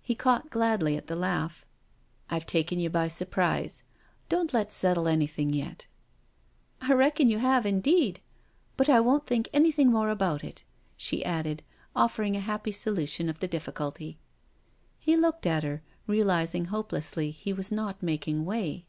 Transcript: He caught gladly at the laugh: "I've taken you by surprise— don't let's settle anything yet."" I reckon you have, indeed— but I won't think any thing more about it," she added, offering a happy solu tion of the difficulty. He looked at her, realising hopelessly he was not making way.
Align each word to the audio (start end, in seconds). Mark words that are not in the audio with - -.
He 0.00 0.14
caught 0.14 0.48
gladly 0.48 0.96
at 0.96 1.08
the 1.08 1.16
laugh: 1.16 1.66
"I've 2.30 2.46
taken 2.46 2.78
you 2.78 2.88
by 2.88 3.08
surprise— 3.08 3.82
don't 4.28 4.54
let's 4.54 4.76
settle 4.76 5.08
anything 5.08 5.52
yet."" 5.52 5.88
I 6.80 6.92
reckon 6.92 7.28
you 7.28 7.40
have, 7.40 7.66
indeed— 7.66 8.20
but 8.76 8.88
I 8.88 9.00
won't 9.00 9.26
think 9.26 9.48
any 9.52 9.72
thing 9.72 9.90
more 9.90 10.08
about 10.08 10.44
it," 10.44 10.62
she 10.96 11.24
added, 11.24 11.64
offering 11.96 12.36
a 12.36 12.46
happy 12.46 12.70
solu 12.70 13.08
tion 13.08 13.28
of 13.28 13.40
the 13.40 13.48
difficulty. 13.48 14.18
He 15.00 15.16
looked 15.16 15.46
at 15.46 15.64
her, 15.64 15.82
realising 16.06 16.66
hopelessly 16.66 17.32
he 17.32 17.52
was 17.52 17.72
not 17.72 18.00
making 18.00 18.44
way. 18.44 18.86